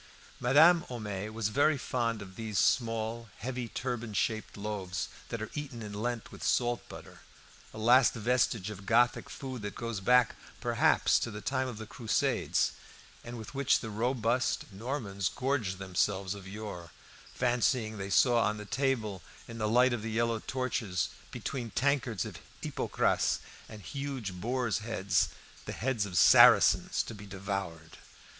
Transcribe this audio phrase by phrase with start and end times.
[0.39, 5.83] Madame Homais was very fond of these small, heavy turban shaped loaves, that are eaten
[5.83, 7.19] in Lent with salt butter;
[7.71, 11.85] a last vestige of Gothic food that goes back, perhaps, to the time of the
[11.85, 12.71] Crusades,
[13.23, 16.89] and with which the robust Normans gorged themselves of yore,
[17.35, 22.25] fancying they saw on the table, in the light of the yellow torches, between tankards
[22.25, 23.37] of hippocras
[23.69, 25.29] and huge boars' heads,
[25.65, 27.99] the heads of Saracens to be devoured.